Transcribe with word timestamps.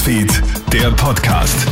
Newsfeed, 0.00 0.42
der 0.72 0.90
Podcast. 0.92 1.68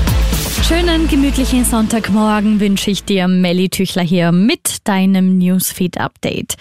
Schönen 0.62 1.08
gemütlichen 1.08 1.64
Sonntagmorgen 1.64 2.60
wünsche 2.60 2.90
ich 2.90 3.04
dir, 3.04 3.26
Melly 3.26 3.70
Tüchler 3.70 4.02
hier 4.02 4.32
mit 4.32 4.86
deinem 4.86 5.38
Newsfeed-Update. 5.38 6.56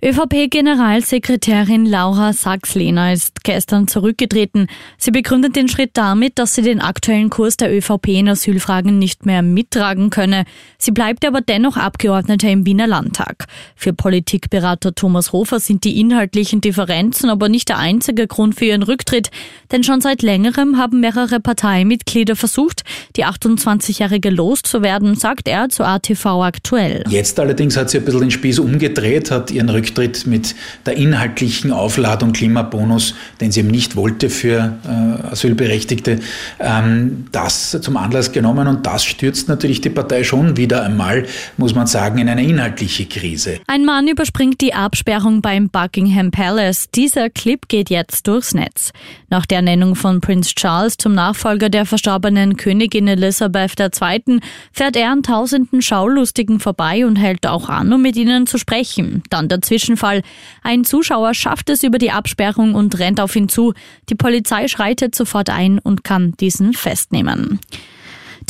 ÖVP-Generalsekretärin 0.00 1.84
Laura 1.84 2.32
Sachs-Lehner 2.32 3.12
ist 3.12 3.42
gestern 3.42 3.88
zurückgetreten. 3.88 4.68
Sie 4.96 5.10
begründet 5.10 5.56
den 5.56 5.68
Schritt 5.68 5.90
damit, 5.94 6.38
dass 6.38 6.54
sie 6.54 6.62
den 6.62 6.80
aktuellen 6.80 7.30
Kurs 7.30 7.56
der 7.56 7.76
ÖVP 7.76 8.06
in 8.06 8.28
Asylfragen 8.28 9.00
nicht 9.00 9.26
mehr 9.26 9.42
mittragen 9.42 10.10
könne. 10.10 10.44
Sie 10.78 10.92
bleibt 10.92 11.26
aber 11.26 11.40
dennoch 11.40 11.76
Abgeordnete 11.76 12.48
im 12.48 12.64
Wiener 12.64 12.86
Landtag. 12.86 13.46
Für 13.74 13.92
Politikberater 13.92 14.94
Thomas 14.94 15.32
Hofer 15.32 15.58
sind 15.58 15.82
die 15.82 15.98
inhaltlichen 15.98 16.60
Differenzen 16.60 17.28
aber 17.28 17.48
nicht 17.48 17.68
der 17.68 17.78
einzige 17.78 18.28
Grund 18.28 18.54
für 18.54 18.66
ihren 18.66 18.84
Rücktritt, 18.84 19.32
denn 19.72 19.82
schon 19.82 20.00
seit 20.00 20.22
längerem 20.22 20.78
haben 20.78 21.00
mehrere 21.00 21.40
Parteimitglieder 21.40 22.36
versucht, 22.36 22.84
die 23.16 23.24
28-Jährige 23.24 24.30
loszuwerden, 24.30 25.16
sagt 25.16 25.48
er 25.48 25.70
zu 25.70 25.82
ATV 25.82 26.24
aktuell. 26.44 27.02
Jetzt 27.08 27.40
allerdings 27.40 27.76
hat 27.76 27.90
sie 27.90 27.98
ein 27.98 28.04
bisschen 28.04 28.20
den 28.20 28.30
Spieß 28.30 28.60
umgedreht, 28.60 29.32
hat 29.32 29.50
ihren 29.50 29.68
Rücktritt 29.68 29.87
Rücktritt 29.88 30.26
mit 30.26 30.54
der 30.86 30.96
inhaltlichen 30.96 31.72
Aufladung 31.72 32.32
Klimabonus, 32.32 33.14
den 33.40 33.50
sie 33.52 33.60
eben 33.60 33.70
nicht 33.70 33.96
wollte 33.96 34.30
für 34.30 34.78
äh, 34.84 35.32
Asylberechtigte, 35.32 36.20
ähm, 36.60 37.26
das 37.32 37.78
zum 37.80 37.96
Anlass 37.96 38.32
genommen 38.32 38.68
und 38.68 38.86
das 38.86 39.04
stürzt 39.04 39.48
natürlich 39.48 39.80
die 39.80 39.90
Partei 39.90 40.24
schon 40.24 40.56
wieder 40.56 40.82
einmal, 40.82 41.26
muss 41.56 41.74
man 41.74 41.86
sagen, 41.86 42.18
in 42.18 42.28
eine 42.28 42.44
inhaltliche 42.44 43.06
Krise. 43.06 43.60
Ein 43.66 43.84
Mann 43.84 44.08
überspringt 44.08 44.60
die 44.60 44.74
Absperrung 44.74 45.40
beim 45.40 45.68
Buckingham 45.70 46.30
Palace. 46.30 46.88
Dieser 46.94 47.30
Clip 47.30 47.68
geht 47.68 47.90
jetzt 47.90 48.26
durchs 48.26 48.54
Netz. 48.54 48.92
Nach 49.30 49.46
der 49.46 49.56
Ernennung 49.58 49.94
von 49.94 50.20
Prince 50.20 50.54
Charles 50.54 50.96
zum 50.96 51.14
Nachfolger 51.14 51.68
der 51.68 51.86
verstorbenen 51.86 52.56
Königin 52.56 53.08
Elizabeth 53.08 53.78
II. 53.78 54.40
fährt 54.72 54.96
er 54.96 55.10
an 55.10 55.22
tausenden 55.22 55.82
Schaulustigen 55.82 56.60
vorbei 56.60 57.06
und 57.06 57.16
hält 57.16 57.46
auch 57.46 57.68
an, 57.68 57.92
um 57.92 58.02
mit 58.02 58.16
ihnen 58.16 58.46
zu 58.46 58.58
sprechen. 58.58 59.22
Dann 59.30 59.48
dazwischen 59.48 59.77
Zwischenfall. 59.78 60.22
Ein 60.62 60.84
Zuschauer 60.84 61.34
schafft 61.34 61.70
es 61.70 61.84
über 61.84 61.98
die 61.98 62.10
Absperrung 62.10 62.74
und 62.74 62.98
rennt 62.98 63.20
auf 63.20 63.36
ihn 63.36 63.48
zu. 63.48 63.74
Die 64.08 64.16
Polizei 64.16 64.66
schreitet 64.66 65.14
sofort 65.14 65.50
ein 65.50 65.78
und 65.78 66.02
kann 66.02 66.32
diesen 66.40 66.72
festnehmen. 66.72 67.60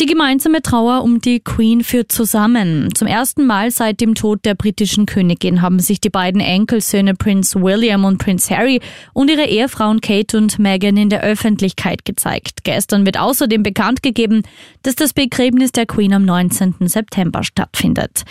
Die 0.01 0.07
gemeinsame 0.07 0.63
Trauer 0.63 1.03
um 1.03 1.21
die 1.21 1.41
Queen 1.41 1.83
führt 1.83 2.13
zusammen. 2.13 2.95
Zum 2.95 3.09
ersten 3.09 3.47
Mal 3.47 3.73
seit 3.73 4.01
dem 4.01 4.15
Tod 4.15 4.45
der 4.45 4.55
britischen 4.55 5.07
Königin 5.07 5.61
haben 5.61 5.81
sich 5.81 6.01
die 6.01 6.09
beiden 6.09 6.41
Enkelsöhne 6.41 7.15
Prince 7.15 7.61
William 7.61 8.05
und 8.05 8.19
Prince 8.19 8.57
Harry 8.57 8.81
und 9.13 9.29
ihre 9.29 9.47
Ehefrauen 9.47 10.01
Kate 10.01 10.39
und 10.39 10.61
Meghan 10.61 10.97
in 10.97 11.09
der 11.09 11.23
Öffentlichkeit 11.23 12.05
gezeigt. 12.05 12.63
Gestern 12.63 13.07
wird 13.07 13.19
außerdem 13.19 13.65
bekannt 13.65 14.05
gegeben, 14.05 14.43
dass 14.85 14.95
das 14.95 15.13
Begräbnis 15.15 15.73
der 15.73 15.87
Queen 15.87 16.15
am 16.15 16.25
19. 16.25 16.77
September 16.83 17.43
stattfindet. 17.43 18.23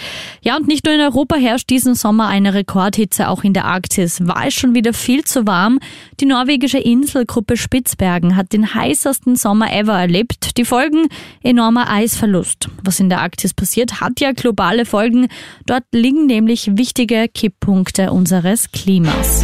Ja, 0.42 0.56
und 0.56 0.70
nicht 0.70 0.86
nur 0.86 0.96
in 0.96 1.02
Europa 1.02 1.36
herrscht 1.36 1.70
diesen 1.70 1.96
Sommer 1.96 2.30
eine 2.30 2.54
Rekordhitze, 2.54 3.28
auch 3.28 3.44
in 3.44 3.52
der 3.52 3.66
Arktis 3.66 4.26
war 4.26 4.48
es 4.48 4.54
schon 4.54 4.74
wieder 4.74 4.94
viel 4.94 5.26
zu 5.26 5.46
warm. 5.46 5.80
Die 6.22 6.26
norwegische 6.28 6.78
Inselgruppe 6.78 7.58
Spitzbergen 7.58 8.38
hat 8.38 8.54
den 8.54 8.74
heißesten 8.74 9.36
Sommer 9.36 9.74
ever 9.74 10.00
erlebt. 10.00 10.58
Die 10.58 10.64
Folgen 10.64 11.09
in 11.42 11.56
enormer 11.58 11.89
Eisverlust. 11.89 12.69
Was 12.83 13.00
in 13.00 13.09
der 13.09 13.22
Arktis 13.22 13.52
passiert, 13.52 14.00
hat 14.00 14.19
ja 14.19 14.31
globale 14.31 14.86
Folgen. 14.86 15.27
Dort 15.66 15.86
liegen 15.91 16.27
nämlich 16.27 16.69
wichtige 16.77 17.27
Kipppunkte 17.27 18.11
unseres 18.11 18.72
Klimas. 18.72 19.44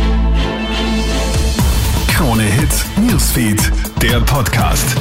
Krone 2.08 2.44
Hits, 2.44 2.86
Newsfeed, 2.97 3.72
der 4.00 4.19
Podcast. 4.22 4.95